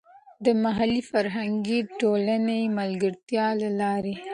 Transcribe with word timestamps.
د 0.45 0.47
محلي 0.63 1.01
فرهنګي 1.11 1.79
ټولنې 1.99 2.59
د 2.67 2.71
ملګرتیا 2.79 3.47
له 3.61 3.69
لارې. 3.81 4.15